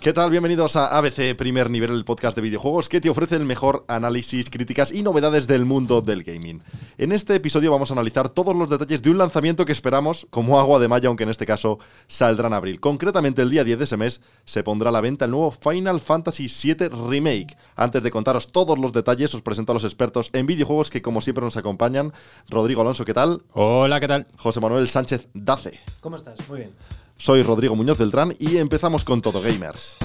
[0.00, 0.30] ¿Qué tal?
[0.30, 4.48] Bienvenidos a ABC Primer Nivel, el podcast de videojuegos que te ofrece el mejor análisis,
[4.48, 6.62] críticas y novedades del mundo del gaming.
[6.98, 10.60] En este episodio vamos a analizar todos los detalles de un lanzamiento que esperamos como
[10.60, 12.78] agua de mayo, aunque en este caso saldrá en abril.
[12.78, 15.98] Concretamente el día 10 de ese mes se pondrá a la venta el nuevo Final
[15.98, 17.56] Fantasy VII Remake.
[17.74, 21.20] Antes de contaros todos los detalles, os presento a los expertos en videojuegos que como
[21.22, 22.12] siempre nos acompañan.
[22.48, 23.42] Rodrigo Alonso, ¿qué tal?
[23.52, 24.28] Hola, ¿qué tal?
[24.36, 25.80] José Manuel Sánchez Dace.
[26.00, 26.36] ¿Cómo estás?
[26.48, 26.70] Muy bien.
[27.20, 29.98] Soy Rodrigo Muñoz Beltrán y empezamos con todo gamers.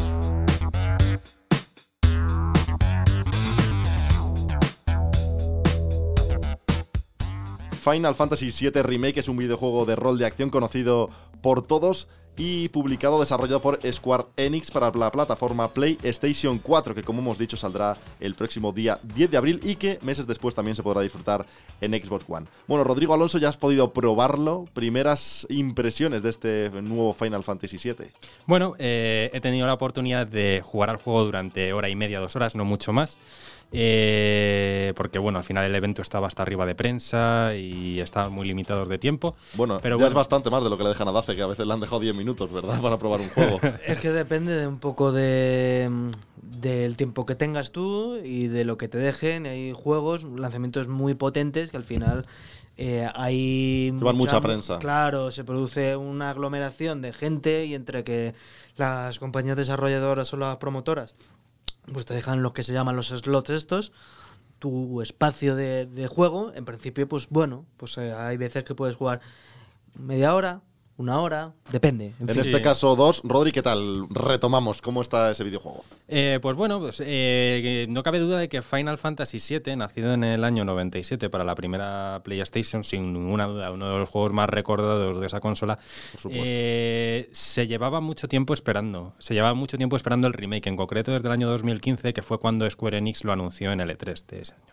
[7.84, 11.12] Final Fantasy VII Remake es un videojuego de rol de acción conocido
[11.42, 17.20] por todos y publicado, desarrollado por Square Enix para la plataforma PlayStation 4, que como
[17.20, 20.84] hemos dicho saldrá el próximo día 10 de abril y que meses después también se
[20.84, 21.46] podrá disfrutar
[21.82, 22.48] en Xbox One.
[22.68, 24.66] Bueno, Rodrigo Alonso, ya has podido probarlo.
[24.74, 28.08] Primeras impresiones de este nuevo Final Fantasy VII.
[28.46, 32.36] Bueno, eh, he tenido la oportunidad de jugar al juego durante hora y media, dos
[32.36, 33.18] horas, no mucho más.
[33.76, 38.48] Eh, porque bueno, al final el evento estaba hasta arriba de prensa y estaban muy
[38.48, 39.36] limitados de tiempo.
[39.56, 40.10] Bueno, pero ya bueno.
[40.10, 41.80] es bastante más de lo que le dejan a Dace, que a veces le han
[41.80, 42.82] dejado 10 minutos, ¿verdad?
[42.82, 43.60] Para probar un juego.
[43.88, 45.90] Es que depende de un poco de,
[46.42, 49.46] del tiempo que tengas tú y de lo que te dejen.
[49.46, 52.26] Hay juegos, lanzamientos muy potentes que al final
[52.78, 53.92] eh, hay.
[53.92, 54.80] Llevan mucha prensa.
[54.80, 58.34] Claro, se produce una aglomeración de gente y entre que
[58.78, 61.16] las compañías desarrolladoras o las promotoras
[61.92, 63.92] pues te dejan lo que se llaman los slots estos
[64.60, 68.96] tu espacio de, de juego en principio pues bueno pues eh, hay veces que puedes
[68.96, 69.20] jugar
[69.96, 70.62] media hora
[70.98, 72.42] una hora depende En en fin.
[72.42, 73.22] este caso, dos.
[73.24, 74.08] Rodri, ¿qué tal?
[74.10, 74.82] Retomamos.
[74.82, 75.84] ¿Cómo está ese videojuego?
[76.08, 80.24] Eh, pues bueno, pues, eh, no cabe duda de que Final Fantasy VII, nacido en
[80.24, 84.50] el año 97 para la primera PlayStation, sin ninguna duda, uno de los juegos más
[84.50, 85.80] recordados de esa consola,
[86.30, 89.14] eh, se llevaba mucho tiempo esperando.
[89.18, 92.40] Se llevaba mucho tiempo esperando el remake, en concreto desde el año 2015, que fue
[92.40, 94.73] cuando Square Enix lo anunció en el E3 de ese año.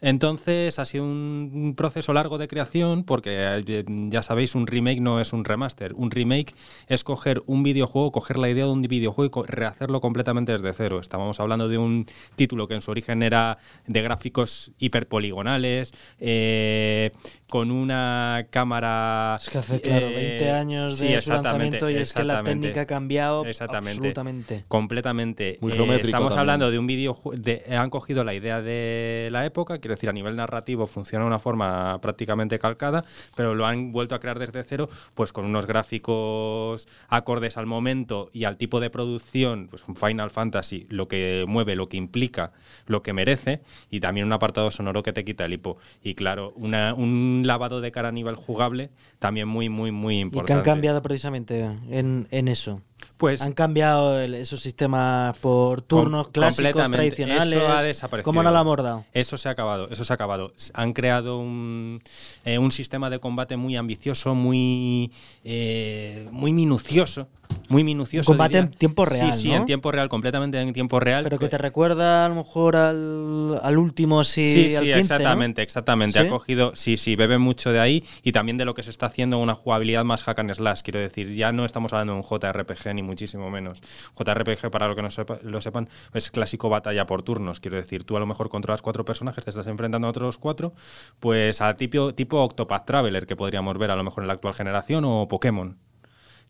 [0.00, 5.20] Entonces ha sido un proceso largo de creación porque eh, ya sabéis, un remake no
[5.20, 5.92] es un remaster.
[5.94, 6.54] Un remake
[6.86, 11.00] es coger un videojuego, coger la idea de un videojuego y rehacerlo completamente desde cero.
[11.00, 12.06] Estábamos hablando de un
[12.36, 17.12] título que en su origen era de gráficos hiperpoligonales, eh,
[17.48, 19.38] con una cámara...
[19.40, 22.42] Es que hace, claro, eh, 20 años sí, de su lanzamiento y es que la
[22.42, 23.90] técnica ha cambiado Exactamente.
[23.92, 24.64] absolutamente.
[24.68, 25.58] Completamente.
[25.60, 26.38] Muy Eh, estamos también.
[26.40, 27.42] hablando de un videojuego.
[27.70, 31.38] Han cogido la idea de la época, quiero decir, a nivel narrativo funciona de una
[31.38, 33.04] forma prácticamente calcada,
[33.34, 38.30] pero lo han vuelto a crear desde cero, pues con unos gráficos acordes al momento
[38.32, 42.52] y al tipo de producción, pues un Final Fantasy, lo que mueve, lo que implica,
[42.86, 45.78] lo que merece, y también un apartado sonoro que te quita el hipo.
[46.02, 50.20] Y claro, una- un lavado de cara a nivel jugable también muy, muy, muy Y
[50.20, 50.52] importante.
[50.52, 51.60] que han cambiado precisamente
[51.90, 52.82] en, en eso.
[53.16, 57.54] Pues Han cambiado el- esos sistemas por turnos Com- clásicos, tradicionales.
[57.54, 58.24] Eso ha desaparecido.
[58.24, 59.04] ¿Cómo no la hemos dado?
[59.12, 60.52] Eso se ha acabado, eso se ha acabado.
[60.74, 62.00] Han creado un,
[62.44, 65.10] eh, un sistema de combate muy ambicioso, muy,
[65.44, 67.26] eh, muy minucioso.
[67.68, 68.30] Muy minucioso.
[68.32, 68.72] Un combate diría.
[68.72, 69.56] en tiempo real, Sí, sí, ¿no?
[69.56, 71.24] en tiempo real, completamente en tiempo real.
[71.24, 74.84] Pero que te Eh, recuerda a lo mejor al, al último, sí, Sí, sí, al
[74.84, 75.00] 15, ¿no?
[75.00, 76.20] exactamente, exactamente.
[76.20, 76.26] ¿Sí?
[76.26, 79.06] Ha cogido, sí, sí, bebe mucho de ahí y también de lo que se está
[79.06, 80.80] haciendo una jugabilidad más hack and slash.
[80.82, 83.80] Quiero decir, ya no estamos hablando de un JRPG ni muchísimo menos.
[84.18, 87.60] JRPG, para lo que no sepa- lo sepan, es clásico batalla por turnos.
[87.60, 90.72] Quiero decir, tú a lo mejor controlas cuatro personajes, te estás enfrentando a otros cuatro,
[91.20, 94.54] pues a tipo, tipo Octopath Traveler que podríamos ver a lo mejor en la actual
[94.54, 95.76] generación o Pokémon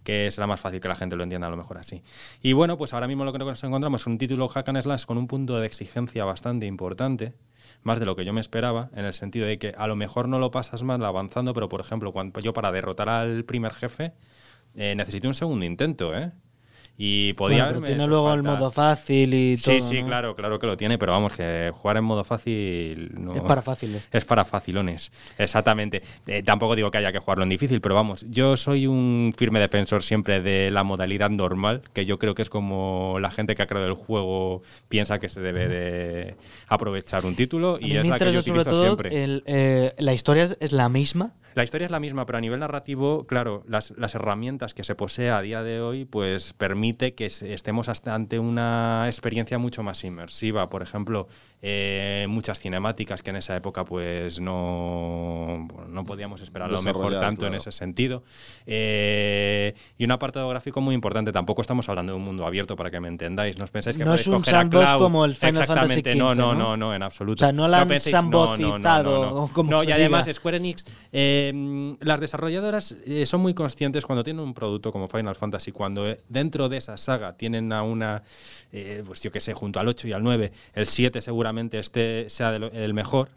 [0.09, 2.03] que será más fácil que la gente lo entienda a lo mejor así.
[2.41, 5.05] Y bueno, pues ahora mismo lo que nos encontramos es un título hack and slash
[5.05, 7.35] con un punto de exigencia bastante importante,
[7.83, 10.27] más de lo que yo me esperaba, en el sentido de que a lo mejor
[10.27, 14.15] no lo pasas mal avanzando, pero por ejemplo, cuando yo para derrotar al primer jefe
[14.77, 16.33] eh, necesité un segundo intento, ¿eh?
[17.01, 19.73] Y podía Bueno, pero tiene luego el modo fácil y todo.
[19.77, 20.09] Sí, sí, ¿no?
[20.09, 23.63] claro, claro que lo tiene, pero vamos, que jugar en modo fácil no, Es para
[23.63, 24.09] fáciles.
[24.11, 26.03] es para facilones, exactamente.
[26.27, 29.61] Eh, tampoco digo que haya que jugarlo en difícil, pero vamos, yo soy un firme
[29.61, 33.63] defensor siempre de la modalidad normal, que yo creo que es como la gente que
[33.63, 36.35] ha creado el juego piensa que se debe de
[36.67, 39.23] aprovechar un título y es la que yo sobre utilizo todo siempre.
[39.23, 41.33] el, eh, la historia es la misma.
[41.59, 44.95] La historia es la misma, pero a nivel narrativo, claro, las, las herramientas que se
[44.95, 50.05] posee a día de hoy, pues permite que estemos hasta ante una experiencia mucho más
[50.05, 50.71] inmersiva.
[50.71, 51.27] Por ejemplo,
[51.61, 57.49] eh, muchas cinemáticas que en esa época pues no, no podíamos esperar lo mejor tanto
[57.49, 58.23] en ese sentido.
[58.65, 61.33] Eh, y un apartado gráfico muy importante.
[61.33, 63.59] Tampoco estamos hablando de un mundo abierto para que me entendáis.
[63.59, 65.01] No os pensáis que No podéis es un coger a sandbox Cloud.
[65.03, 66.59] como el Final Fantasy Exactamente, no, XV, no, ¿no?
[66.61, 67.45] no, no, en absoluto.
[67.45, 69.51] O sea, no la han penséis- no, no, no, no, no, no.
[69.53, 70.35] como No, y además diga.
[70.35, 71.48] Square Enix, eh,
[72.01, 76.21] las desarrolladoras eh, son muy conscientes cuando tienen un producto como Final Fantasy, cuando eh,
[76.29, 78.23] dentro de esa saga tienen a una,
[78.73, 82.29] eh, pues yo que sé, junto al 8 y al 9, el 7 seguramente este
[82.31, 83.29] sea de lo- el mejor,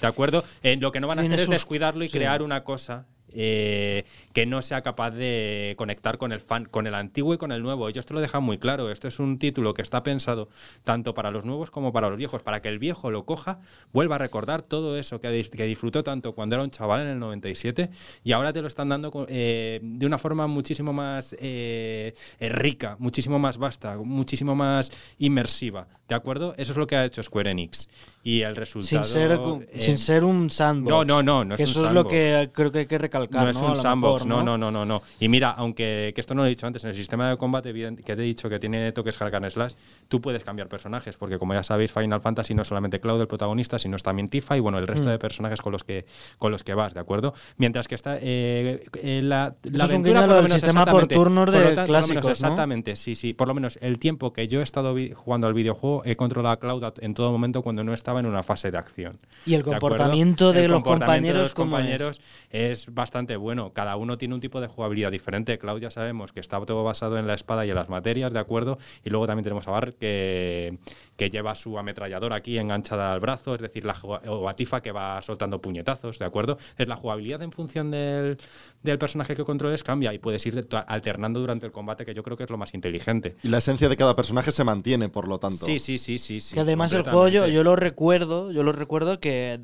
[0.00, 0.44] ¿de acuerdo?
[0.78, 2.18] Lo que no van a hacer es descuidarlo y sí.
[2.18, 6.94] crear una cosa eh, que no sea capaz de conectar con el fan, con el
[6.94, 7.88] antiguo y con el nuevo.
[7.88, 8.90] Ellos te lo dejan muy claro.
[8.90, 10.48] Esto es un título que está pensado
[10.84, 13.60] tanto para los nuevos como para los viejos, para que el viejo lo coja,
[13.92, 17.08] vuelva a recordar todo eso que, dis- que disfrutó tanto cuando era un chaval en
[17.08, 17.90] el 97
[18.24, 23.38] y ahora te lo están dando eh, de una forma muchísimo más eh, rica, muchísimo
[23.38, 25.86] más vasta, muchísimo más inmersiva.
[26.08, 26.54] ¿De acuerdo?
[26.56, 27.90] Eso es lo que ha hecho Square Enix.
[28.22, 29.04] Y el resultado.
[29.04, 30.90] Sin ser, sin ser un sandbox.
[30.90, 32.96] no, no, no, no es Que un eso es lo que creo que hay que
[32.98, 33.17] recalcar.
[33.30, 35.02] No es un sandbox, mejor, no, no, no, no, no.
[35.20, 37.72] Y mira, aunque que esto no lo he dicho antes, en el sistema de combate
[37.72, 39.72] que te he dicho que tiene toques hack and slash,
[40.08, 43.26] tú puedes cambiar personajes, porque como ya sabéis, Final Fantasy no es solamente Cloud el
[43.28, 45.12] protagonista, sino es también Tifa y bueno, el resto Mm.
[45.12, 46.04] de personajes con los que
[46.38, 47.34] con los que vas, ¿de acuerdo?
[47.56, 51.06] Mientras que está eh, eh, la, la es un aventura, por lo menos, sistema por
[51.06, 52.26] turnos de tanto, menos clásicos.
[52.26, 53.32] Exactamente, sí, sí.
[53.34, 56.58] Por lo menos el tiempo que yo he estado jugando al videojuego, he controlado a
[56.58, 59.18] Cloud en todo momento cuando no estaba en una fase de acción.
[59.46, 61.84] Y el comportamiento de El los comportamiento de compañeros, ¿cómo es?
[61.84, 62.20] compañeros
[62.50, 63.72] es bastante bueno.
[63.72, 65.58] Cada uno tiene un tipo de jugabilidad diferente.
[65.58, 68.38] Cloud ya sabemos que está todo basado en la espada y en las materias, ¿de
[68.38, 68.76] acuerdo?
[69.02, 70.76] Y luego también tenemos a Bar que,
[71.16, 74.92] que lleva su ametralladora aquí enganchada al brazo, es decir, la, o a Tifa que
[74.92, 76.58] va soltando puñetazos, ¿de acuerdo?
[76.76, 78.36] Es la jugabilidad en función del,
[78.82, 82.36] del personaje que controles cambia y puedes ir alternando durante el combate, que yo creo
[82.36, 83.36] que es lo más inteligente.
[83.42, 85.64] Y la esencia de cada personaje se mantiene, por lo tanto.
[85.64, 86.42] Sí, sí, sí, sí.
[86.42, 89.60] sí, que además el juego yo lo recuerdo, yo lo recuerdo que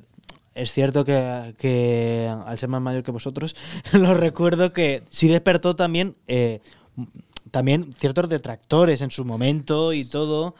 [0.55, 3.55] es cierto que, al ser más mayor que vosotros,
[3.93, 6.61] lo recuerdo que sí despertó también eh,
[7.51, 10.55] también ciertos detractores en su momento y todo,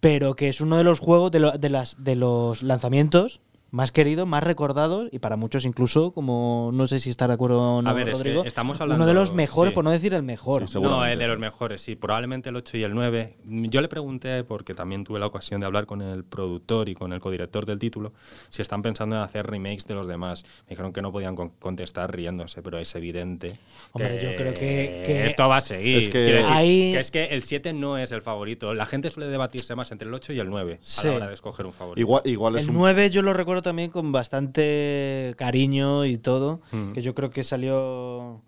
[0.00, 3.40] pero que es uno de los juegos de, lo- de las de los lanzamientos
[3.72, 7.58] más queridos, más recordados y para muchos incluso como no sé si está de acuerdo
[7.78, 9.74] o no, A ver, es que Rodrigo, estamos uno de hablando- los mejores, sí.
[9.74, 10.66] por no decir el mejor.
[10.68, 10.90] Sí, seguro.
[10.90, 11.96] No, el de los mejores, sí.
[11.96, 13.36] Probablemente el 8 y el 9.
[13.46, 17.14] Yo le pregunté, porque también tuve la ocasión de hablar con el productor y con
[17.14, 18.12] el codirector del título,
[18.50, 20.44] si están pensando en hacer remakes de los demás.
[20.66, 23.58] Me dijeron que no podían con- contestar riéndose, pero es evidente.
[23.92, 25.96] Hombre, yo creo que- que esto va a seguir.
[25.98, 28.74] Es que- decir, Ahí- que es que el 7 no es el favorito.
[28.74, 31.32] La gente suele debatirse más entre el 8 y el 9 a la hora de
[31.34, 32.00] escoger un favorito.
[32.00, 36.60] Igual, igual es El un 9 yo lo recuerdo también con bastante cariño y todo,
[36.72, 36.92] Mm.
[36.92, 38.40] que yo creo que salió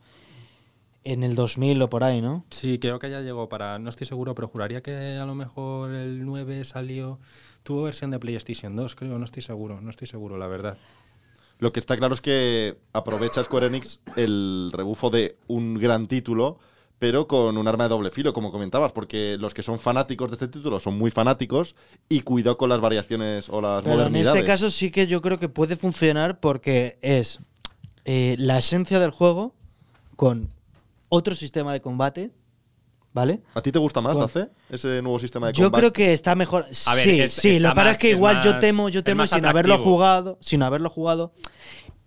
[1.04, 2.44] en el 2000 o por ahí, ¿no?
[2.50, 3.78] Sí, creo que ya llegó para.
[3.78, 7.18] No estoy seguro, pero juraría que a lo mejor el 9 salió.
[7.62, 10.76] Tuvo versión de PlayStation 2, creo, no estoy seguro, no estoy seguro, la verdad.
[11.58, 16.58] Lo que está claro es que aprovecha Square Enix el rebufo de un gran título,
[17.04, 20.36] pero con un arma de doble filo, como comentabas, porque los que son fanáticos de
[20.36, 21.76] este título son muy fanáticos
[22.08, 24.36] y cuidado con las variaciones o las Pero en modernidades.
[24.36, 27.40] este caso sí que yo creo que puede funcionar porque es
[28.06, 29.54] eh, la esencia del juego
[30.16, 30.48] con
[31.10, 32.30] otro sistema de combate,
[33.12, 33.42] ¿vale?
[33.52, 34.26] ¿A ti te gusta más, Bueno.
[34.32, 35.80] Dace, ese nuevo sistema de Yo combate?
[35.82, 36.62] creo que está mejor.
[36.86, 39.04] A ver, sí, es- sí, lo que pasa es que es igual yo temo, yo
[39.04, 41.34] temo sin haberlo jugado, sin haberlo jugado,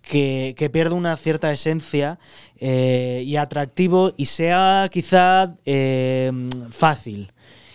[0.07, 2.17] que, que pierda una cierta esencia
[2.59, 6.31] eh, y atractivo y sea quizá eh,
[6.71, 7.31] fácil.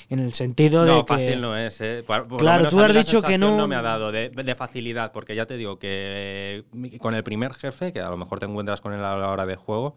[0.09, 1.09] En el sentido No, de que.
[1.09, 2.05] fácil no es, ¿eh?
[2.07, 4.55] Por- por lo Claro, tú has dicho que sensación no- me ha dado de, de
[4.55, 8.39] facilidad, porque ya te digo que eh, con el primer jefe, que a lo mejor
[8.39, 9.97] te encuentras con él a la hora de juego,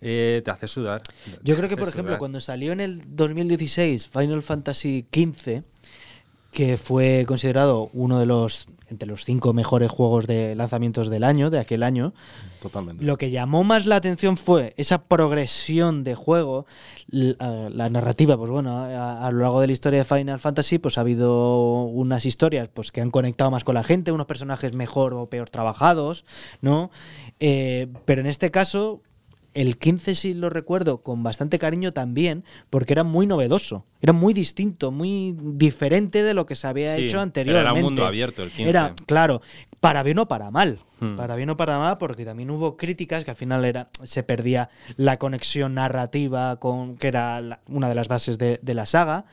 [0.00, 1.02] eh, te hace sudar.
[1.44, 2.18] Yo creo que, por ejemplo, sudar.
[2.18, 5.62] cuando salió en el 2016 Final Fantasy XV,
[6.56, 11.50] que fue considerado uno de los entre los cinco mejores juegos de lanzamientos del año,
[11.50, 12.14] de aquel año,
[12.62, 13.04] Totalmente.
[13.04, 16.64] lo que llamó más la atención fue esa progresión de juego,
[17.08, 20.96] la narrativa, pues bueno, a, a lo largo de la historia de Final Fantasy, pues
[20.96, 25.12] ha habido unas historias pues que han conectado más con la gente, unos personajes mejor
[25.12, 26.24] o peor trabajados,
[26.62, 26.90] ¿no?
[27.38, 29.02] Eh, pero en este caso,
[29.56, 34.34] el 15 sí lo recuerdo con bastante cariño también, porque era muy novedoso, era muy
[34.34, 37.62] distinto, muy diferente de lo que se había Sí, hecho anteriormente.
[37.70, 38.68] era un mundo abierto, el 15.
[38.70, 39.40] Era, claro,
[39.80, 40.78] para bien o para mal.
[41.00, 41.16] Hmm.
[41.16, 44.70] Para bien o para mal, porque también hubo críticas que al final era, se perdía
[44.96, 49.24] la conexión narrativa con que era la- una de las bases de, de la saga.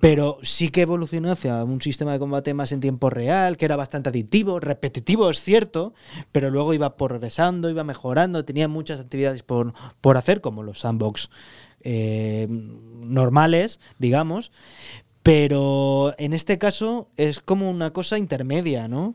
[0.00, 3.76] Pero sí que evolucionó hacia un sistema de combate más en tiempo real, que era
[3.76, 5.94] bastante adictivo, repetitivo, es cierto,
[6.32, 11.30] pero luego iba progresando, iba mejorando, tenía muchas actividades por, por hacer, como los sandbox
[11.82, 14.50] eh, normales, digamos.
[15.22, 19.14] Pero en este caso es como una cosa intermedia, ¿no?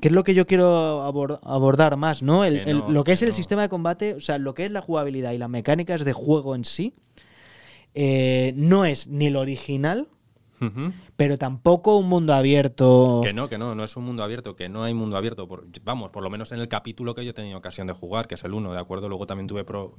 [0.00, 2.44] Que es lo que yo quiero abor- abordar más, ¿no?
[2.44, 3.34] El- Que el- no, lo que es el no.
[3.34, 6.54] sistema de combate, o sea, lo que es la jugabilidad y las mecánicas de juego
[6.54, 6.94] en sí,
[7.94, 10.08] eh, no es ni lo original,
[10.60, 10.92] Ujú.
[11.16, 13.20] pero tampoco un mundo abierto.
[13.22, 15.46] Que no, que no, no es un mundo abierto, que no hay mundo abierto.
[15.48, 18.26] Por- vamos, por lo menos en el capítulo que yo he tenido ocasión de jugar,
[18.26, 19.08] que es el 1, ¿de acuerdo?
[19.08, 19.94] Luego también tuve pro-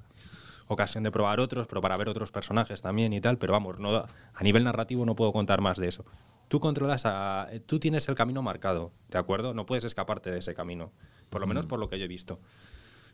[0.68, 3.96] ocasión de probar otros, pero para ver otros personajes también y tal, pero vamos, no,
[3.98, 6.06] a nivel narrativo no puedo contar más de eso.
[6.48, 7.48] Tú controlas a.
[7.66, 9.54] Tú tienes el camino marcado, ¿de acuerdo?
[9.54, 10.92] No puedes escaparte de ese camino.
[11.30, 12.40] Por lo menos por lo que yo he visto.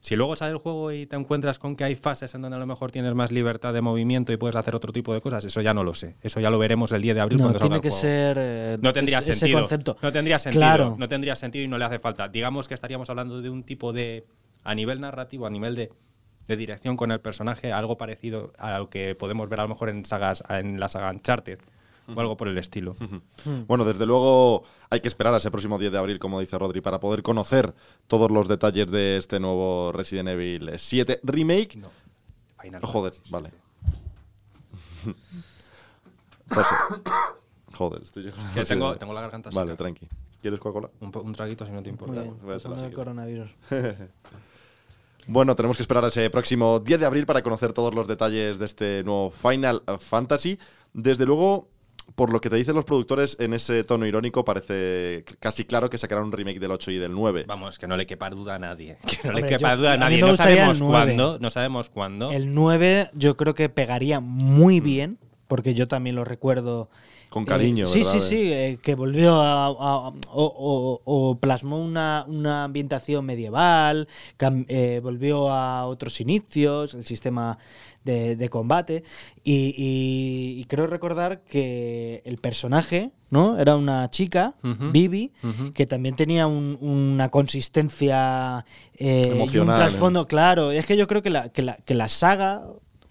[0.01, 2.59] Si luego sale el juego y te encuentras con que hay fases en donde a
[2.59, 5.61] lo mejor tienes más libertad de movimiento y puedes hacer otro tipo de cosas, eso
[5.61, 6.15] ya no lo sé.
[6.23, 8.01] Eso ya lo veremos el 10 de abril no, cuando salga tiene el que juego.
[8.01, 8.37] ser.
[8.39, 9.45] eh, No tendría sentido.
[9.47, 9.97] Ese concepto.
[10.01, 10.59] No tendría sentido.
[10.59, 10.95] Claro.
[10.97, 12.27] No tendría sentido y no le hace falta.
[12.27, 14.25] Digamos que estaríamos hablando de un tipo de.
[14.63, 15.91] A nivel narrativo, a nivel de,
[16.47, 19.89] de dirección con el personaje, algo parecido a lo que podemos ver a lo mejor
[19.89, 21.59] en sagas, en la saga Uncharted
[22.15, 22.95] o algo por el estilo.
[23.67, 26.81] Bueno, desde luego hay que esperar a ese próximo 10 de abril, como dice Rodri,
[26.81, 27.73] para poder conocer
[28.07, 31.77] todos los detalles de este nuevo Resident Evil 7 Remake.
[31.77, 31.89] No.
[32.61, 33.31] Final Joder, Fantasy.
[33.31, 33.51] vale.
[36.49, 36.75] José.
[37.73, 38.31] Joder, estoy yo.
[38.53, 39.83] Que tengo, tengo la garganta Vale, seca.
[39.83, 40.07] tranqui.
[40.41, 40.89] ¿Quieres Coca-Cola?
[40.99, 42.21] un, traguito si no te importa.
[42.21, 43.49] bien, voy a hacer con así el coronavirus.
[45.27, 48.57] Bueno, tenemos que esperar a ese próximo 10 de abril para conocer todos los detalles
[48.57, 50.57] de este nuevo Final Fantasy.
[50.93, 51.69] Desde luego,
[52.15, 55.97] por lo que te dicen los productores, en ese tono irónico parece casi claro que
[55.97, 57.45] sacarán un remake del 8 y del 9.
[57.47, 58.97] Vamos, que no le quepa duda a nadie.
[59.07, 60.19] Que no Hombre, le quepa yo- duda a nadie.
[60.19, 60.91] No sabemos 9.
[61.15, 61.37] cuándo.
[61.39, 62.31] No sabemos cuándo.
[62.31, 64.83] El 9 yo creo que pegaría muy Mm.
[64.83, 65.17] bien,
[65.47, 66.89] porque yo también lo recuerdo.
[67.31, 71.79] Con eh, cariño, sí, sí, sí, eh, que volvió a, a- o, o- o plasmó
[71.81, 74.09] una, una ambientación medieval,
[74.67, 77.57] eh, volvió a otros inicios, el sistema
[78.03, 79.03] de, de combate,
[79.45, 83.57] y, y- y creo recordar que el personaje, ¿no?
[83.57, 84.91] Era una chica, Ujú.
[84.91, 85.31] Vivi,
[85.73, 88.65] que también tenía un- una consistencia
[89.53, 90.71] y un trasfondo, claro.
[90.71, 92.61] Es que yo creo que la, que la, que la saga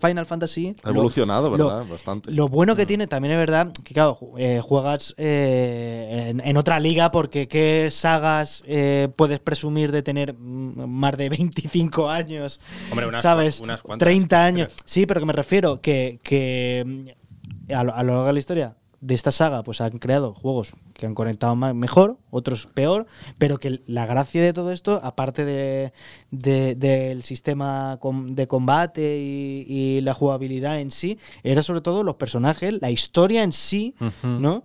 [0.01, 1.85] Final Fantasy Ha lo- evolucionado, lo- ¿verdad?
[1.91, 2.31] Bastante.
[2.33, 6.81] Lo bueno que tiene también es verdad que, claro, eh, juegas eh, en, en otra
[6.81, 13.07] liga porque qué sagas eh, puedes presumir de tener mm, más de 25 años, Hombre,
[13.07, 13.61] unas ¿sabes?
[13.61, 14.73] unas cuantas, 30 años.
[14.75, 16.85] pero- Sí, pero que me refiero que, que
[17.69, 20.35] mm, a, lo, a lo largo de la historia de esta saga pues han creado
[20.35, 23.07] juegos que han conectado ma- mejor, otros peor,
[23.39, 25.93] pero que la gracia de todo esto, aparte de,
[26.31, 32.17] de- del sistema de combate y, y la jugabilidad en sí, era sobre todo los
[32.17, 33.95] personajes, la historia en sí.
[34.23, 34.65] ¿no?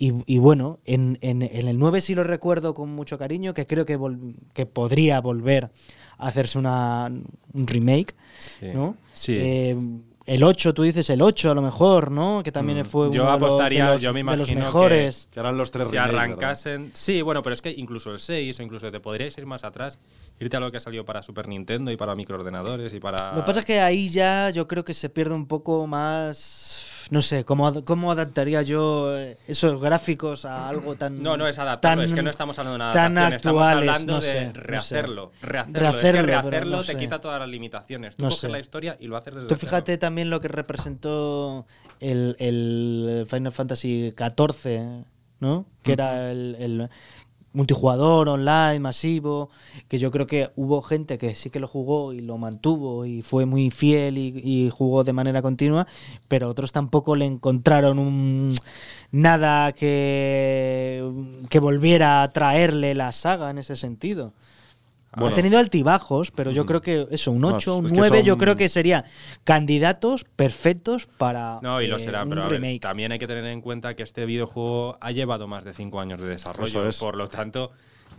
[0.00, 3.66] Y, y bueno, en, en- en el 9 sí lo recuerdo con mucho cariño, que
[3.66, 5.70] creo que, vol- que podría volver
[6.18, 7.06] a hacerse una,
[7.52, 8.14] un remake,
[8.60, 8.66] Sí.
[8.74, 8.94] ¿no?
[9.14, 9.34] Sí.
[9.36, 9.76] Eh,
[10.28, 12.42] el 8, tú dices el 8 a lo mejor, ¿no?
[12.44, 14.34] Que también Mm, fue yo uno de los- apostaría, de los, yo me de los
[14.50, 15.28] imagino que- mejores.
[15.32, 16.90] Que eran los tres si arrancasen.
[16.94, 19.98] Sí, bueno, pero es que incluso el 6 o incluso te podríais ir más atrás,
[20.38, 23.32] irte a lo que salió para Super Nintendo y para microordenadores y para.
[23.34, 26.94] Lo que pasa es que ahí ya yo creo que se pierde un poco más.
[27.10, 31.22] No sé, ¿cómo, cómo adaptaría yo eh, esos gráficos a algo tan.
[31.22, 33.62] No, no es adaptarlo, tan- es que no estamos hablando de una tan adaptación, estamos
[33.62, 34.60] actuales, hablando no de sé, no sé.
[34.60, 35.32] rehacerlo.
[35.40, 36.98] Rehacerlo, Rehacerlo, es que rehacerlo no te sé.
[36.98, 38.16] quita todas las limitaciones.
[38.16, 38.48] Tú coges sé.
[38.48, 39.60] la historia y lo haces desde Tú cero.
[39.70, 41.66] fíjate también lo que representó
[42.00, 45.04] el, el Final Fantasy XIV,
[45.40, 45.66] ¿no?
[45.82, 46.90] Que era el, el
[47.52, 49.50] multijugador online masivo,
[49.88, 53.22] que yo creo que hubo gente que sí que lo jugó y lo mantuvo y
[53.22, 55.86] fue muy fiel y, jugó de manera continua,
[56.28, 58.54] pero otros tampoco le encontraron un
[59.10, 61.02] nada que,
[61.48, 64.32] que volviera a traerle la saga en ese sentido.
[65.16, 65.32] Bueno.
[65.32, 68.22] Ha tenido altibajos, pero yo creo que eso, un No, 8, es un que 9,
[68.22, 69.04] yo creo que serían
[69.44, 72.80] candidatos perfectos para No, y lo eh, será, un pero a ver, remake.
[72.80, 76.20] también hay que tener en cuenta que este videojuego ha llevado más de 5 años
[76.20, 76.66] de desarrollo.
[76.66, 76.98] Eso es.
[76.98, 77.70] Por lo tanto,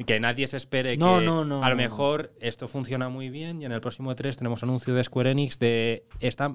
[0.06, 3.62] que nadie se espere No, que no, no, a lo mejor esto funciona muy bien
[3.62, 6.04] y en el próximo 3 tenemos anuncio de Square Enix de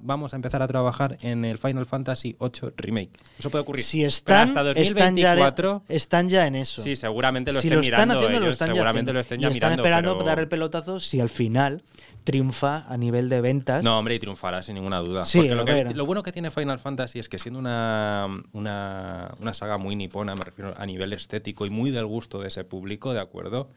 [0.03, 3.11] vamos a empezar a trabajar en el Final Fantasy VIII Remake.
[3.39, 3.85] Eso puede ocurrir.
[3.85, 6.83] Si Pero están, hasta están, ya, 2024 están ya en eso.
[6.83, 9.21] Sí, seguramente lo si estén lo están mirando haciendo, lo ellos, están ya seguramente lo
[9.21, 11.83] estén y ya están mirando, esperando pero- dar el pelotazo si al final
[12.25, 13.85] triunfa a nivel de ventas.
[13.85, 15.25] No, hombre, y triunfará sin ninguna duda.
[15.25, 19.33] Sí, Porque lo, que- lo bueno que tiene Final Fantasy es que siendo una, una,
[19.40, 22.64] una saga muy nipona, me refiero a nivel estético y muy del gusto de ese
[22.64, 23.69] público, ¿de acuerdo?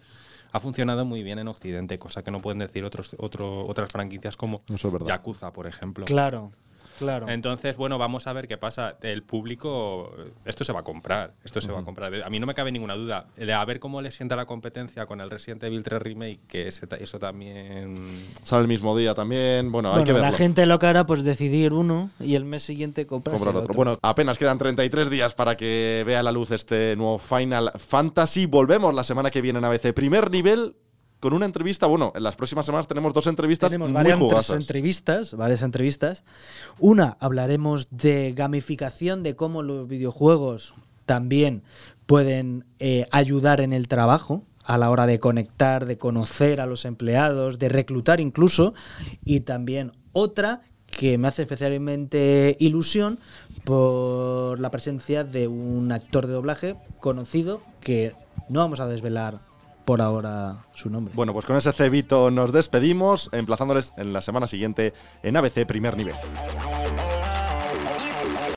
[0.53, 4.37] Ha funcionado muy bien en Occidente, cosa que no pueden decir otros, otro, otras franquicias
[4.37, 4.61] como.
[5.05, 6.05] Yakuza, por ejemplo.
[6.05, 6.53] Claro.
[6.97, 7.29] Claro.
[7.29, 8.97] Entonces, bueno, vamos a ver qué pasa.
[9.01, 10.11] El público,
[10.45, 12.13] esto se va a comprar, esto se va a comprar.
[12.23, 13.27] A mí no me cabe ninguna duda.
[13.35, 16.67] De a ver cómo le sienta la competencia con el Resident Evil 3 Remake, que
[16.67, 18.25] ese eso también...
[18.43, 19.71] Sale el mismo día también.
[19.71, 20.29] Bueno, hay que verlo.
[20.29, 23.59] la gente lo que hará, pues decidir uno y el mes siguiente comprar el otro.
[23.59, 23.73] otro.
[23.73, 28.45] Bueno, apenas quedan 33 días para que vea la luz este nuevo Final Fantasy.
[28.45, 29.93] Volvemos la semana que viene en ABC.
[29.93, 30.75] Primer nivel
[31.19, 31.87] con una entrevista.
[31.87, 34.57] Bueno, en las próximas semanas tenemos dos entrevistas Tenemos muy varias jugosas.
[34.57, 36.23] entrevistas, varias entrevistas.
[36.79, 40.73] Una, hablaremos de gamificación, de cómo los videojuegos
[41.05, 41.63] también
[42.05, 46.85] pueden eh, ayudar en el trabajo a la hora de conectar, de conocer a los
[46.85, 48.73] empleados, de reclutar incluso.
[49.23, 53.19] Y también otra que me hace especialmente ilusión
[53.63, 58.13] por la presencia de un actor de doblaje conocido que
[58.49, 59.39] no vamos a desvelar
[59.87, 61.13] por ahora su nombre.
[61.15, 65.95] Bueno, pues con ese cebito nos despedimos, emplazándoles en la semana siguiente en ABC Primer
[65.95, 66.13] Nivel.